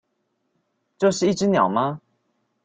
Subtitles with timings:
[0.97, 2.01] 這是一隻鳥嗎？